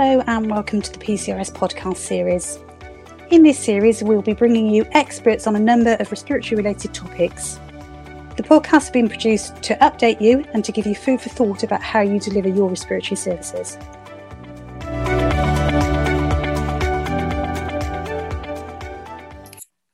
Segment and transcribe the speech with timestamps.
[0.00, 2.60] Hello, and welcome to the PCRS podcast series.
[3.30, 7.58] In this series, we'll be bringing you experts on a number of respiratory related topics.
[8.36, 11.64] The podcast has been produced to update you and to give you food for thought
[11.64, 13.76] about how you deliver your respiratory services.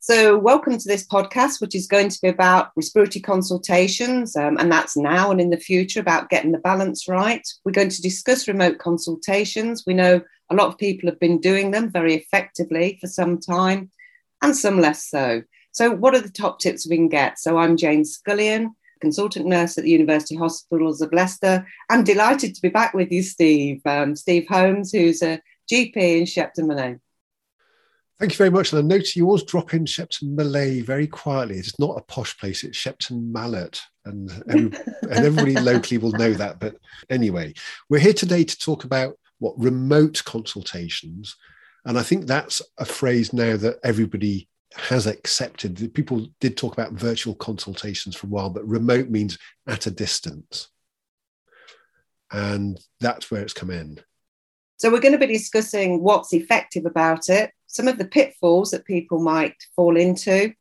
[0.07, 4.71] So, welcome to this podcast, which is going to be about respiratory consultations, um, and
[4.71, 7.41] that's now and in the future about getting the balance right.
[7.65, 9.85] We're going to discuss remote consultations.
[9.87, 10.21] We know
[10.51, 13.91] a lot of people have been doing them very effectively for some time,
[14.43, 15.43] and some less so.
[15.73, 17.39] So, what are the top tips we can get?
[17.39, 21.67] So, I'm Jane Scullion, consultant nurse at the University Hospitals of Leicester.
[21.89, 23.81] I'm delighted to be back with you, Steve.
[23.87, 25.41] Um, Steve Holmes, who's a
[25.73, 27.01] GP in Shepton Mallet.
[28.19, 28.73] Thank you very much.
[28.73, 31.59] And I notice you always drop in Shepton Malay very quietly.
[31.59, 33.81] It's not a posh place, it's Shepton Mallet.
[34.05, 36.61] And, and, and everybody locally will know that.
[36.61, 36.77] But
[37.11, 37.55] anyway,
[37.89, 41.37] we're here today to talk about what remote consultations.
[41.85, 45.93] And I think that's a phrase now that everybody has accepted.
[45.95, 50.69] People did talk about virtual consultations for a while, but remote means at a distance.
[52.33, 54.01] And that's where it's come in.
[54.77, 58.85] So, we're going to be discussing what's effective about it, some of the pitfalls that
[58.85, 60.55] people might fall into,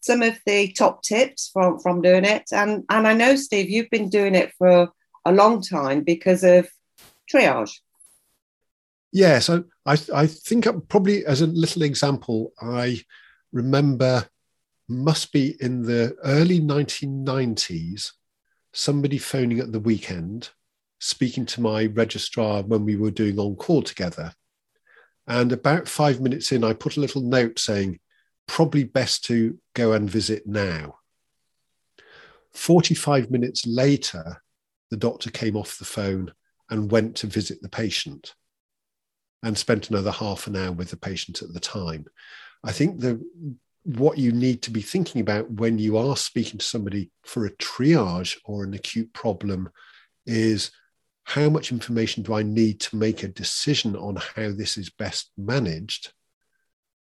[0.00, 2.42] some of the top tips from, from doing it.
[2.52, 4.88] And, and I know, Steve, you've been doing it for
[5.24, 6.68] a long time because of
[7.32, 7.78] triage.
[9.12, 13.00] Yeah, so I, I think probably as a little example, I
[13.52, 14.28] remember
[14.88, 18.10] must be in the early 1990s,
[18.72, 20.50] somebody phoning at the weekend,
[20.98, 24.32] speaking to my registrar when we were doing on call together.
[25.30, 28.00] And about five minutes in, I put a little note saying,
[28.48, 30.96] probably best to go and visit now.
[32.52, 34.42] 45 minutes later,
[34.90, 36.34] the doctor came off the phone
[36.68, 38.34] and went to visit the patient
[39.44, 42.06] and spent another half an hour with the patient at the time.
[42.64, 43.24] I think the
[43.84, 47.52] what you need to be thinking about when you are speaking to somebody for a
[47.52, 49.70] triage or an acute problem
[50.26, 50.72] is
[51.30, 55.30] how much information do I need to make a decision on how this is best
[55.38, 56.12] managed?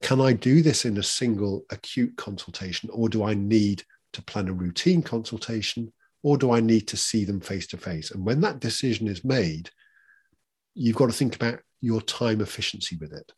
[0.02, 4.50] Can I do this in a single acute consultation, or do I need to plan
[4.50, 8.12] a routine consultation, or do I need to see them face to face?
[8.12, 9.70] And when that decision is made,
[10.76, 13.32] you've got to think about your time efficiency with it.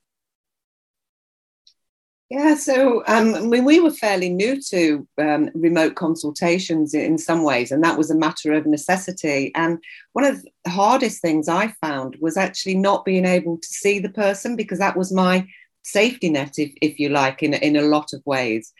[2.33, 7.71] Yeah, so um, mean, we were fairly new to um, remote consultations in some ways,
[7.71, 9.51] and that was a matter of necessity.
[9.53, 9.77] And
[10.13, 14.09] one of the hardest things I found was actually not being able to see the
[14.09, 15.47] person because that was my
[15.83, 18.73] safety net, if, if you like, in, in a lot of ways.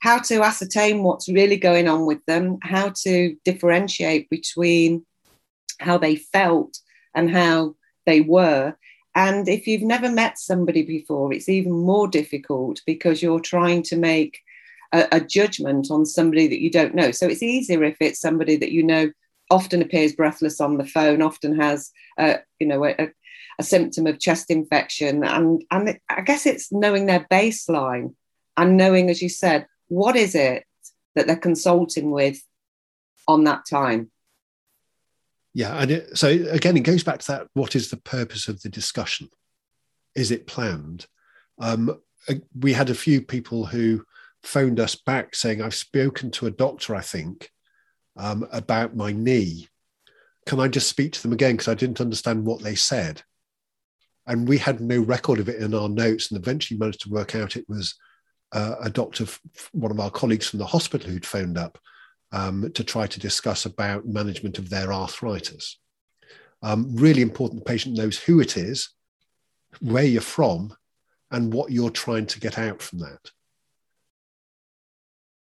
[0.00, 5.04] How to ascertain what's really going on with them, how to differentiate between
[5.80, 6.78] how they felt
[7.14, 8.74] and how they were
[9.16, 13.96] and if you've never met somebody before, it's even more difficult because you're trying to
[13.96, 14.38] make
[14.92, 17.10] a, a, judgment on somebody that you don't know.
[17.10, 19.10] So it's easier if it's somebody that you know
[19.50, 23.10] often appears breathless on the phone, often has, uh, you know, a,
[23.58, 25.24] a, symptom of chest infection.
[25.24, 28.14] And, and I guess it's knowing their baseline
[28.56, 30.64] and knowing, as you said, what is it
[31.16, 32.40] that they're consulting with
[33.26, 34.10] on that time.
[35.56, 38.60] Yeah, and it, so again, it goes back to that: what is the purpose of
[38.60, 39.30] the discussion?
[40.14, 41.06] Is it planned?
[41.58, 44.04] Um, uh, we had a few people who
[44.42, 47.50] phoned us back saying, "I've spoken to a doctor, I think,
[48.18, 49.68] um, about my knee.
[50.44, 53.22] Can I just speak to them again because I didn't understand what they said?"
[54.26, 57.34] And we had no record of it in our notes, and eventually managed to work
[57.34, 57.94] out it was
[58.52, 59.24] uh, a doctor,
[59.72, 61.78] one of our colleagues from the hospital, who'd phoned up
[62.32, 65.78] um, to try to discuss about management of their arthritis.
[66.62, 68.90] Um, really important the patient knows who it is,
[69.80, 70.74] where you're from,
[71.30, 73.30] and what you're trying to get out from that.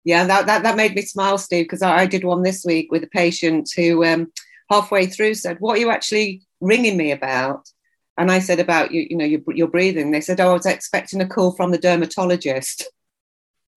[0.04, 2.92] Yeah, that, that, that made me smile, Steve, because I, I, did one this week
[2.92, 4.32] with a patient who um,
[4.70, 7.70] halfway through said, What are you actually ringing me about?
[8.18, 10.12] And I said, About you, you know, your, your breathing.
[10.12, 12.90] They said, Oh, I was expecting a call from the dermatologist.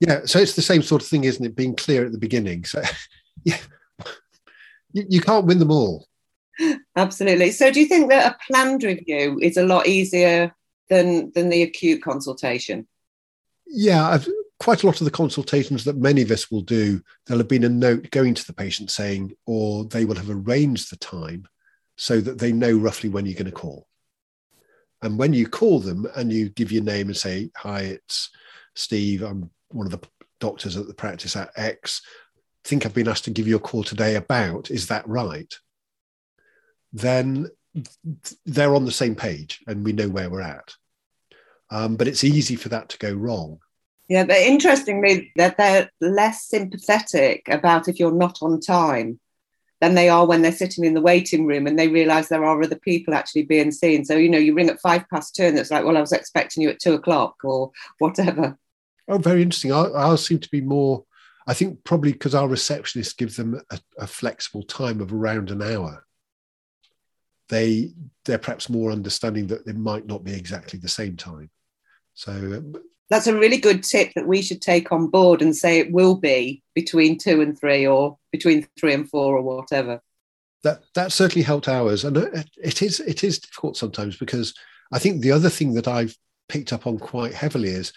[0.03, 1.55] Yeah, so it's the same sort of thing, isn't it?
[1.55, 2.65] Being clear at the beginning.
[2.65, 2.83] So,
[3.45, 3.59] yeah,
[4.93, 6.09] you, you can't win them all.
[6.97, 7.53] Absolutely.
[7.53, 10.53] So, do you think that a planned review is a lot easier
[10.91, 12.89] than than the acute consultation?
[13.65, 14.27] Yeah, I've,
[14.59, 17.63] quite a lot of the consultations that many of us will do, there'll have been
[17.63, 21.47] a note going to the patient saying, or they will have arranged the time
[21.97, 23.87] so that they know roughly when you're going to call.
[25.01, 28.31] And when you call them and you give your name and say, "Hi, it's
[28.75, 29.23] Steve.
[29.23, 30.07] I'm one of the
[30.41, 32.03] doctors at the practice at X,
[32.65, 35.53] think I've been asked to give you a call today about, is that right?
[36.93, 37.49] Then
[38.45, 40.75] they're on the same page and we know where we're at.
[41.71, 43.59] Um, but it's easy for that to go wrong.
[44.09, 49.19] Yeah, but interestingly, that they're less sympathetic about if you're not on time
[49.81, 52.63] than they are when they're sitting in the waiting room and they realise there are
[52.63, 54.05] other people actually being seen.
[54.05, 56.13] So you know, you ring at five past two, and it's like, well, I was
[56.13, 58.59] expecting you at two o'clock or whatever.
[59.09, 59.73] Oh, very interesting.
[59.73, 61.05] Ours seem to be more.
[61.47, 65.61] I think probably because our receptionist gives them a, a flexible time of around an
[65.61, 66.05] hour
[67.53, 67.93] they
[68.25, 71.51] they're perhaps more understanding that it might not be exactly the same time.
[72.15, 72.75] So um,
[73.11, 76.15] that's a really good tip that we should take on board and say it will
[76.15, 80.01] be between two and three, or between three and four, or whatever.
[80.65, 82.17] That that certainly helped ours, and
[82.57, 84.55] it is it is difficult sometimes because
[84.91, 86.17] I think the other thing that I've
[86.49, 87.93] picked up on quite heavily is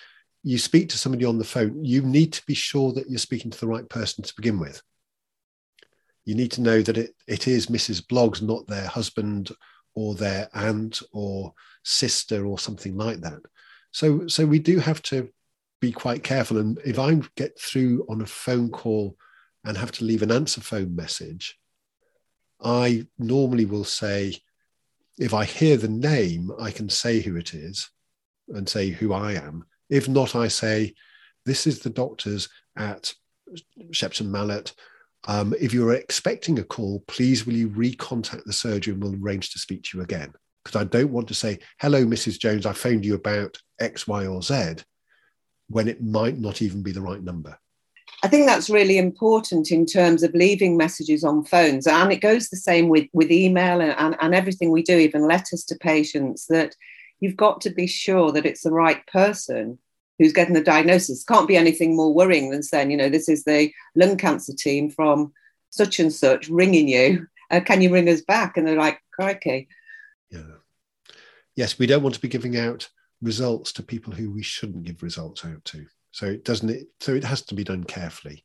[0.45, 3.51] you speak to somebody on the phone, you need to be sure that you're speaking
[3.51, 4.81] to the right person to begin with
[6.25, 8.01] you need to know that it, it is Mrs.
[8.01, 9.51] Bloggs, not their husband
[9.93, 11.53] or their aunt or
[11.83, 13.39] sister or something like that.
[13.91, 15.29] So, so we do have to
[15.79, 16.57] be quite careful.
[16.57, 19.15] And if I get through on a phone call
[19.63, 21.57] and have to leave an answer phone message,
[22.59, 24.35] I normally will say,
[25.17, 27.89] if I hear the name, I can say who it is
[28.49, 29.65] and say who I am.
[29.89, 30.93] If not, I say,
[31.45, 33.13] this is the doctors at
[33.91, 34.73] Shepton Mallet
[35.27, 39.59] um, if you're expecting a call, please will you recontact the surgeon we'll arrange to
[39.59, 40.33] speak to you again?
[40.63, 42.39] Because I don't want to say, hello, Mrs.
[42.39, 44.75] Jones, I phoned you about X, Y, or Z,
[45.67, 47.57] when it might not even be the right number.
[48.23, 51.85] I think that's really important in terms of leaving messages on phones.
[51.85, 55.27] And it goes the same with, with email and, and, and everything we do, even
[55.27, 56.75] letters to patients, that
[57.19, 59.79] you've got to be sure that it's the right person
[60.19, 61.23] who's getting the diagnosis.
[61.23, 64.89] Can't be anything more worrying than saying, you know, this is the lung cancer team
[64.89, 65.33] from
[65.69, 67.27] such and such ringing you.
[67.51, 68.57] Uh, can you ring us back?
[68.57, 69.67] And they're like, crikey.
[70.31, 70.41] Yeah.
[71.55, 72.89] Yes, we don't want to be giving out
[73.21, 75.85] results to people who we shouldn't give results out to.
[76.09, 76.71] So it doesn't.
[76.71, 78.43] It, so it has to be done carefully.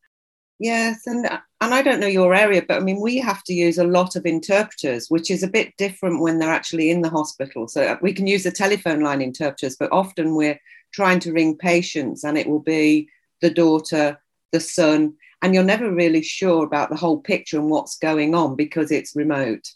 [0.61, 3.79] Yes, and and I don't know your area, but I mean we have to use
[3.79, 7.67] a lot of interpreters, which is a bit different when they're actually in the hospital.
[7.67, 10.61] So we can use the telephone line interpreters, but often we're
[10.93, 13.09] trying to ring patients and it will be
[13.41, 14.21] the daughter,
[14.53, 18.55] the son, and you're never really sure about the whole picture and what's going on
[18.55, 19.67] because it's remote.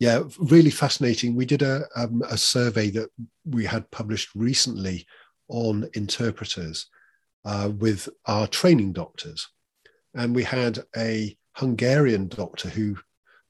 [0.00, 1.34] Yeah, really fascinating.
[1.34, 3.08] We did a, um, a survey that
[3.46, 5.06] we had published recently
[5.48, 6.90] on interpreters
[7.46, 9.48] uh, with our training doctors.
[10.14, 12.96] And we had a Hungarian doctor who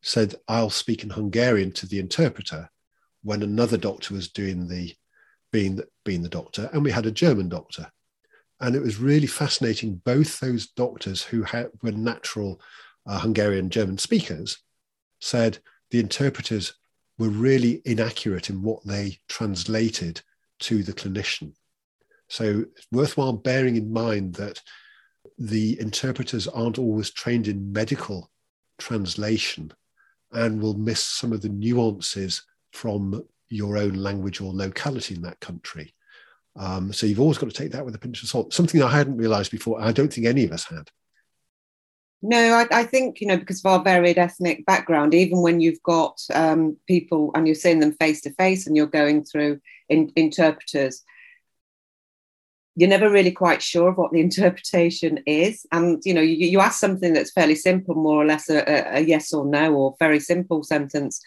[0.02, 2.70] said, I'll speak in Hungarian to the interpreter
[3.22, 4.94] when another doctor was doing the
[5.50, 7.90] being being the doctor, and we had a German doctor,
[8.60, 10.02] and it was really fascinating.
[10.04, 12.60] Both those doctors who had, were natural
[13.06, 14.58] uh, Hungarian German speakers
[15.20, 15.58] said
[15.90, 16.74] the interpreters
[17.18, 20.20] were really inaccurate in what they translated
[20.58, 21.54] to the clinician.
[22.28, 24.60] So it's worthwhile bearing in mind that
[25.38, 28.30] the interpreters aren't always trained in medical
[28.78, 29.72] translation
[30.32, 35.40] and will miss some of the nuances from your own language or locality in that
[35.40, 35.94] country.
[36.56, 38.52] Um, so you've always got to take that with a pinch of salt.
[38.52, 39.80] Something I hadn't realised before.
[39.80, 40.88] I don't think any of us had.
[42.22, 45.12] No, I, I, think you know because of our varied ethnic background.
[45.12, 48.86] Even when you've got um, people and you're seeing them face to face, and you're
[48.86, 51.02] going through in, interpreters,
[52.76, 55.66] you're never really quite sure of what the interpretation is.
[55.72, 59.00] And you know, you, you ask something that's fairly simple, more or less a, a,
[59.00, 61.20] yes or no, or very simple sentence,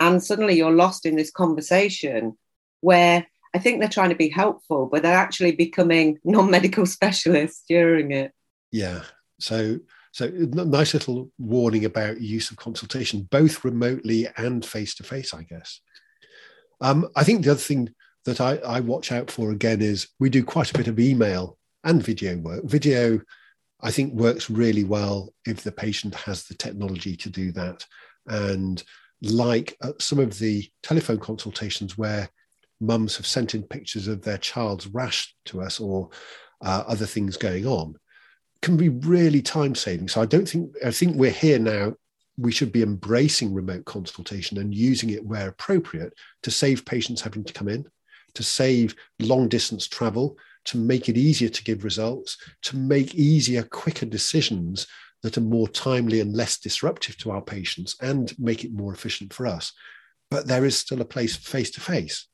[0.00, 2.36] and suddenly you're lost in this conversation
[2.80, 8.12] where I think they're trying to be helpful, but they're actually becoming non-medical specialists during
[8.12, 8.32] it.
[8.70, 9.02] Yeah.
[9.38, 9.78] So
[10.12, 15.42] so nice little warning about use of consultation, both remotely and face to face, I
[15.42, 15.80] guess.
[16.82, 17.94] Um, I think the other thing
[18.24, 21.58] that I, I watch out for again is we do quite a bit of email
[21.84, 22.64] and video work.
[22.64, 23.20] Video,
[23.80, 27.84] I think, works really well if the patient has the technology to do that.
[28.26, 28.82] And
[29.22, 32.28] like uh, some of the telephone consultations where
[32.80, 36.10] mums have sent in pictures of their child's rash to us or
[36.60, 37.94] uh, other things going on
[38.60, 41.92] can be really time saving so i don't think i think we're here now
[42.38, 46.12] we should be embracing remote consultation and using it where appropriate
[46.42, 47.86] to save patients having to come in
[48.34, 53.62] to save long distance travel to make it easier to give results to make easier
[53.62, 54.86] quicker decisions
[55.22, 59.32] that are more timely and less disruptive to our patients and make it more efficient
[59.32, 59.72] for us.
[60.30, 62.26] But there is still a place face to face.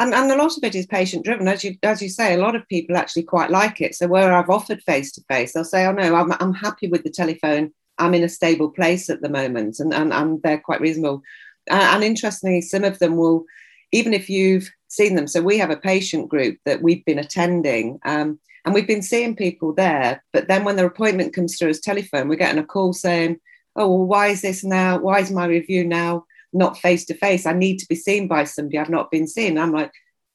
[0.00, 2.34] And, and a lot of it is patient driven, as you as you say.
[2.34, 3.94] A lot of people actually quite like it.
[3.94, 7.04] So where I've offered face to face, they'll say, "Oh no, I'm I'm happy with
[7.04, 10.80] the telephone I'm in a stable place at the moment, and, and, and they're quite
[10.80, 11.22] reasonable.
[11.68, 13.44] And, and interestingly, some of them will,
[13.94, 18.00] even if you've seen them, so we have a patient group that we've been attending,
[18.04, 20.24] um, and we've been seeing people there.
[20.32, 23.38] But then when their appointment comes through as telephone, we're getting a call saying,
[23.76, 24.98] "Oh, well, why is this now?
[24.98, 27.46] Why is my review now not face to face?
[27.46, 29.92] I need to be seen by somebody I've not been seen." I'm like,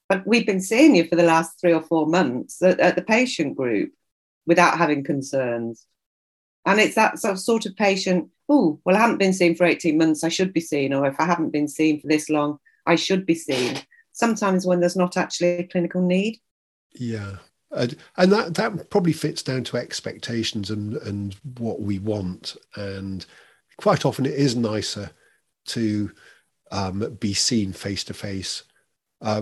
[0.08, 3.02] "But we've been seeing you for the last three or four months at, at the
[3.02, 3.92] patient group
[4.46, 5.86] without having concerns."
[6.66, 10.24] And it's that sort of patient, oh, well, I haven't been seen for 18 months,
[10.24, 10.94] I should be seen.
[10.94, 12.60] Or if I haven't been seen for this long,
[12.90, 13.78] I should be seen.
[14.14, 16.40] Sometimes when there's not actually a clinical need.
[16.94, 17.36] Yeah.
[17.72, 22.58] and that, that probably fits down to expectations and, and what we want.
[22.76, 23.24] And
[23.78, 25.12] quite often it is nicer
[25.68, 26.12] to
[26.72, 28.64] um, be seen face to face.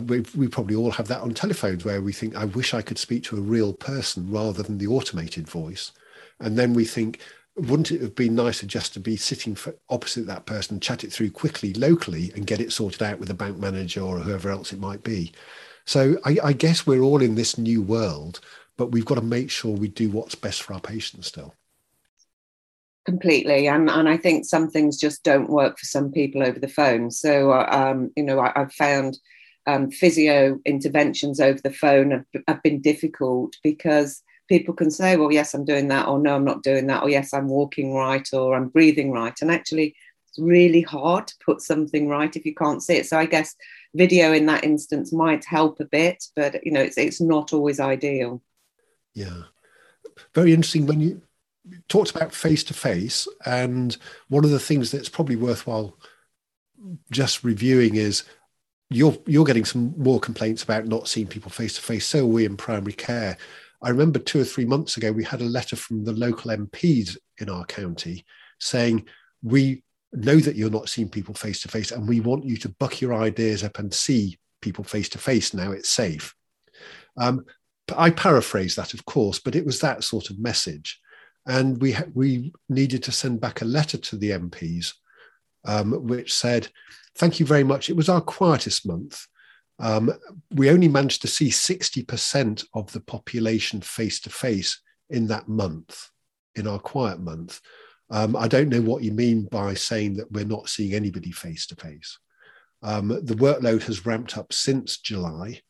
[0.08, 2.98] we, we probably all have that on telephones where we think, I wish I could
[2.98, 5.94] speak to a real person rather than the automated voice.
[6.42, 7.22] And then we think,
[7.57, 9.57] wouldn't it have been nicer just to be sitting
[9.89, 13.33] opposite that person, chat it through quickly locally and get it sorted out with a
[13.33, 15.31] bank manager or whoever else it might be?
[15.85, 18.41] So I, I guess we're all in this new world,
[18.77, 21.55] but we've got to make sure we do what's best for our patients still.
[23.05, 26.67] Completely, and and I think some things just don't work for some people over the
[26.67, 27.09] phone.
[27.09, 29.17] So uh, um, you know, I, have found
[29.65, 35.32] um, physio interventions over the phone have, have been difficult because people can say, well,
[35.32, 38.27] yes, I'm doing that, or no, I'm not doing that, or yes, I'm walking right,
[38.34, 39.36] or I'm breathing right.
[39.42, 39.96] And actually,
[40.30, 43.08] it's really hard to put something right if you can't see it.
[43.08, 43.56] So I guess
[43.96, 47.80] video in that instance might help a bit, but you know, it's it's not always
[47.80, 48.42] ideal.
[49.13, 49.44] Yeah,
[50.34, 51.22] very interesting when you
[51.89, 53.98] talked about face to face, and
[54.30, 55.98] one of the things that's probably worthwhile
[57.12, 58.24] just reviewing is
[58.89, 62.06] you're you're getting some more complaints about not seeing people face to face.
[62.06, 63.38] So we in primary care.
[63.81, 67.17] I remember two or three months ago, we had a letter from the local MPs
[67.39, 68.25] in our county
[68.60, 69.07] saying,
[69.43, 72.69] We know that you're not seeing people face to face, and we want you to
[72.79, 76.34] buck your ideas up and see people face to face now it's safe.
[77.17, 77.46] Um,
[77.96, 81.00] I paraphrase that, of course, but it was that sort of message.
[81.46, 84.93] And we, we needed to send back a letter to the MPs,
[85.65, 86.67] um, which said,
[87.15, 87.89] Thank you very much.
[87.89, 89.25] It was our quietest month.
[89.79, 90.12] Um,
[90.51, 96.10] we only managed to see 60% of the population face to face in that month,
[96.55, 97.62] in our quiet month.
[98.10, 101.67] Um, I don't know what you mean by saying that we're not seeing anybody face
[101.67, 102.17] to face.
[102.81, 105.62] The workload has ramped up since July.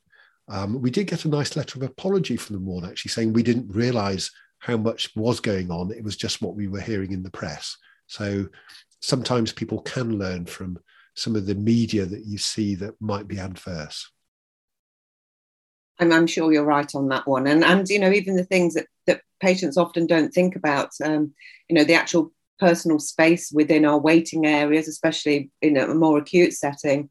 [0.50, 3.44] Um, we did get a nice letter of apology from the ward actually saying we
[3.44, 5.92] didn't realize how much was going on.
[5.92, 7.76] It was just what we were hearing in the press.
[8.08, 8.48] So
[9.02, 10.80] sometimes people can learn from
[11.18, 14.10] some of the media that you see that might be adverse.
[16.00, 17.48] And I'm sure you're right on that one.
[17.48, 21.34] And and you know, even the things that, that patients often don't think about, um,
[21.68, 26.54] you know, the actual personal space within our waiting areas, especially in a more acute
[26.54, 27.10] setting,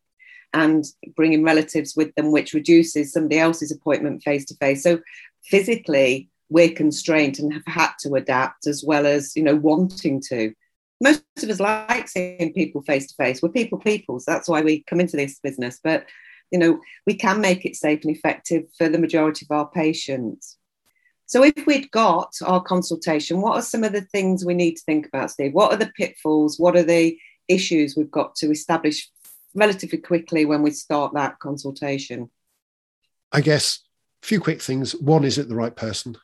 [0.52, 0.84] and
[1.16, 4.84] bringing relatives with them, which reduces somebody else's appointment face to face.
[4.84, 5.00] So
[5.44, 10.54] physically, we're constrained and have had to adapt as well as you know wanting to
[11.00, 13.42] most of us like seeing people face to face.
[13.42, 14.24] We're people peoples.
[14.24, 15.80] That's why we come into this business.
[15.82, 16.06] But
[16.50, 20.56] you know, we can make it safe and effective for the majority of our patients.
[21.26, 24.82] So if we'd got our consultation, what are some of the things we need to
[24.84, 25.54] think about, Steve?
[25.54, 26.58] What are the pitfalls?
[26.58, 29.10] What are the issues we've got to establish
[29.54, 32.30] relatively quickly when we start that consultation?
[33.32, 33.80] I guess
[34.22, 34.92] a few quick things.
[34.94, 36.16] One, is it the right person?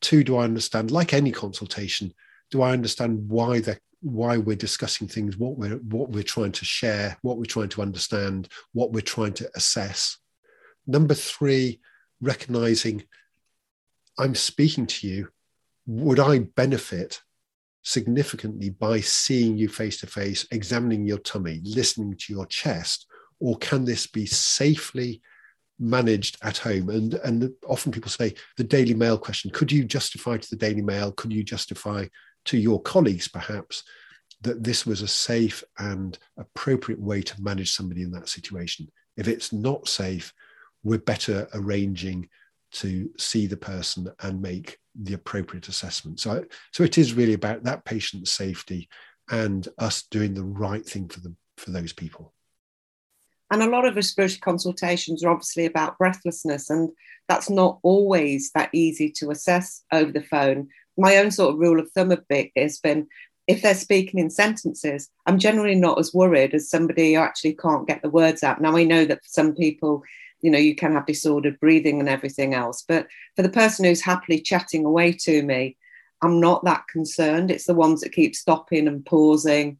[0.00, 2.14] Two, do I understand, like any consultation,
[2.50, 6.64] do I understand why they're why we're discussing things, what we're what we're trying to
[6.64, 10.18] share, what we're trying to understand, what we're trying to assess.
[10.86, 11.80] Number three,
[12.20, 13.04] recognizing
[14.18, 15.28] I'm speaking to you.
[15.86, 17.20] Would I benefit
[17.82, 23.06] significantly by seeing you face to face, examining your tummy, listening to your chest,
[23.38, 25.22] or can this be safely
[25.78, 26.88] managed at home?
[26.88, 30.82] And and often people say the Daily Mail question: Could you justify to the Daily
[30.82, 31.12] Mail?
[31.12, 32.06] Could you justify
[32.46, 33.84] to your colleagues, perhaps,
[34.42, 38.90] that this was a safe and appropriate way to manage somebody in that situation.
[39.16, 40.32] If it's not safe,
[40.82, 42.28] we're better arranging
[42.72, 46.20] to see the person and make the appropriate assessment.
[46.20, 48.88] So, so it is really about that patient's safety
[49.30, 52.32] and us doing the right thing for them for those people.
[53.50, 56.90] And a lot of respiratory consultations are obviously about breathlessness, and
[57.28, 61.80] that's not always that easy to assess over the phone my own sort of rule
[61.80, 63.08] of thumb a bit has been
[63.46, 67.86] if they're speaking in sentences, I'm generally not as worried as somebody who actually can't
[67.86, 68.60] get the words out.
[68.60, 70.02] Now, I know that for some people,
[70.40, 72.84] you know, you can have disordered breathing and everything else.
[72.86, 75.76] But for the person who's happily chatting away to me,
[76.22, 77.50] I'm not that concerned.
[77.50, 79.78] It's the ones that keep stopping and pausing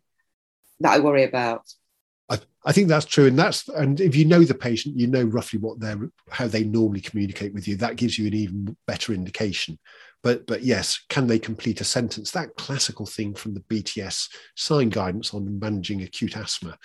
[0.81, 1.63] that I worry about.
[2.29, 5.23] I, I think that's true, and that's and if you know the patient, you know
[5.23, 7.77] roughly what they're how they normally communicate with you.
[7.77, 9.79] That gives you an even better indication.
[10.27, 12.33] But but yes, can they complete a sentence?
[12.33, 16.77] That classical thing from the BTS SIGN guidance on managing acute asthma.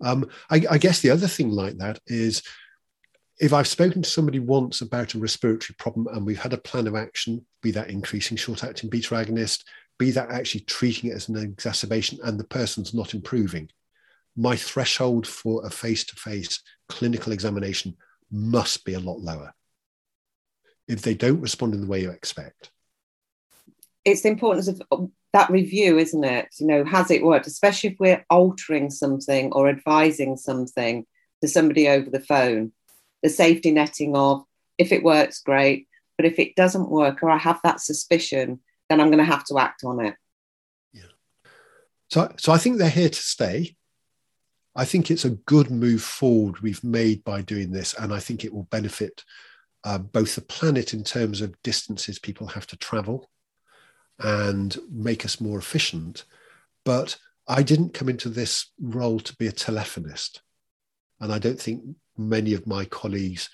[0.00, 2.42] Um, I, I guess the other thing like that is
[3.38, 6.86] if I've spoken to somebody once about a respiratory problem and we've had a plan
[6.86, 9.64] of action, be that increasing short acting beta agonist,
[9.98, 13.68] be that actually treating it as an exacerbation and the person's not improving,
[14.38, 17.94] my threshold for a face to face clinical examination
[18.32, 19.52] must be a lot lower
[20.88, 22.70] if they don't respond in the way you expect.
[24.06, 26.48] It's the importance of that review, isn't it?
[26.58, 27.46] You know, has it worked?
[27.46, 31.04] Especially if we're altering something or advising something
[31.42, 32.72] to somebody over the phone
[33.22, 34.44] the safety netting of
[34.78, 35.88] if it works, great.
[36.16, 39.44] But if it doesn't work or I have that suspicion, then I'm going to have
[39.46, 40.14] to act on it.
[40.92, 41.02] Yeah.
[42.08, 43.76] So, so I think they're here to stay.
[44.76, 48.44] I think it's a good move forward we've made by doing this, and I think
[48.44, 49.24] it will benefit
[49.84, 53.28] uh, both the planet in terms of distances people have to travel
[54.18, 56.24] and make us more efficient.
[56.84, 57.16] But
[57.48, 60.40] I didn't come into this role to be a telephonist.
[61.20, 61.82] And I don't think
[62.16, 63.50] many of my colleagues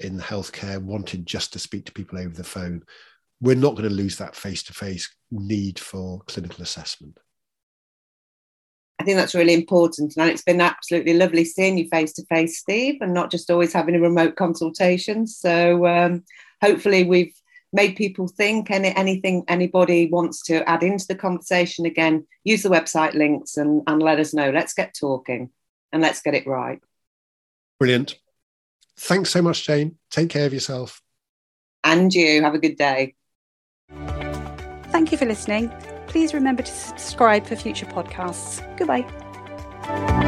[0.00, 2.82] in healthcare wanted just to speak to people over the phone.
[3.40, 7.18] We're not going to lose that face to face need for clinical assessment.
[8.98, 10.14] I think that's really important.
[10.16, 13.72] And it's been absolutely lovely seeing you face to face, Steve, and not just always
[13.72, 15.26] having a remote consultation.
[15.26, 16.24] So um,
[16.62, 17.34] hopefully, we've
[17.72, 22.68] made people think any, anything anybody wants to add into the conversation again, use the
[22.68, 24.50] website links and, and let us know.
[24.50, 25.50] Let's get talking
[25.92, 26.80] and let's get it right.
[27.78, 28.16] Brilliant.
[28.96, 29.96] Thanks so much, Jane.
[30.10, 31.02] Take care of yourself.
[31.82, 32.42] And you.
[32.42, 33.14] Have a good day.
[33.90, 35.72] Thank you for listening.
[36.06, 38.60] Please remember to subscribe for future podcasts.
[38.76, 40.20] Goodbye.